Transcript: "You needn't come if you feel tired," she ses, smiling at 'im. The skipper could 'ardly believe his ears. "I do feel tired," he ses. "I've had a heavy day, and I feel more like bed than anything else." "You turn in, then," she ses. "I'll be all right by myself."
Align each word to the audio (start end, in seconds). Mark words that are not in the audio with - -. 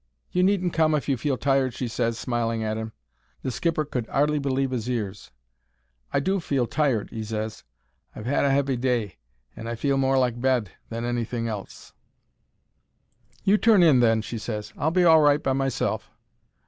"You 0.31 0.41
needn't 0.41 0.73
come 0.73 0.95
if 0.95 1.07
you 1.07 1.15
feel 1.15 1.37
tired," 1.37 1.75
she 1.75 1.87
ses, 1.87 2.17
smiling 2.17 2.63
at 2.63 2.75
'im. 2.75 2.91
The 3.43 3.51
skipper 3.51 3.85
could 3.85 4.09
'ardly 4.09 4.39
believe 4.39 4.71
his 4.71 4.89
ears. 4.89 5.29
"I 6.11 6.19
do 6.19 6.39
feel 6.39 6.65
tired," 6.65 7.11
he 7.11 7.23
ses. 7.23 7.63
"I've 8.15 8.25
had 8.25 8.43
a 8.43 8.49
heavy 8.49 8.77
day, 8.77 9.17
and 9.55 9.69
I 9.69 9.75
feel 9.75 9.97
more 9.97 10.17
like 10.17 10.41
bed 10.41 10.71
than 10.89 11.05
anything 11.05 11.47
else." 11.47 11.93
"You 13.43 13.59
turn 13.59 13.83
in, 13.83 13.99
then," 13.99 14.23
she 14.23 14.39
ses. 14.39 14.73
"I'll 14.75 14.89
be 14.89 15.03
all 15.03 15.21
right 15.21 15.43
by 15.43 15.53
myself." 15.53 16.09